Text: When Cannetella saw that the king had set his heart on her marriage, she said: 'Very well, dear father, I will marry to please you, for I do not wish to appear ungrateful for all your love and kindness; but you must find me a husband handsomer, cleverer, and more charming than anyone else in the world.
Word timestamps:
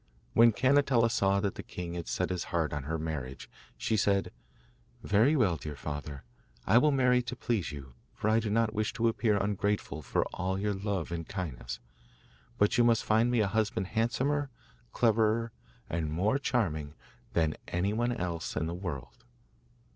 When 0.33 0.51
Cannetella 0.51 1.11
saw 1.11 1.39
that 1.41 1.53
the 1.53 1.61
king 1.61 1.93
had 1.93 2.07
set 2.07 2.31
his 2.31 2.45
heart 2.45 2.73
on 2.73 2.85
her 2.85 2.97
marriage, 2.97 3.47
she 3.77 3.95
said: 3.95 4.31
'Very 5.03 5.35
well, 5.35 5.57
dear 5.57 5.75
father, 5.75 6.23
I 6.65 6.79
will 6.79 6.89
marry 6.91 7.21
to 7.21 7.35
please 7.35 7.71
you, 7.71 7.93
for 8.15 8.27
I 8.27 8.39
do 8.39 8.49
not 8.49 8.73
wish 8.73 8.93
to 8.93 9.07
appear 9.07 9.37
ungrateful 9.37 10.01
for 10.01 10.25
all 10.33 10.57
your 10.57 10.73
love 10.73 11.11
and 11.11 11.29
kindness; 11.29 11.79
but 12.57 12.79
you 12.79 12.83
must 12.83 13.05
find 13.05 13.29
me 13.29 13.41
a 13.41 13.47
husband 13.47 13.89
handsomer, 13.89 14.49
cleverer, 14.91 15.51
and 15.87 16.11
more 16.11 16.39
charming 16.39 16.95
than 17.33 17.55
anyone 17.67 18.11
else 18.11 18.55
in 18.55 18.65
the 18.65 18.73
world. 18.73 19.23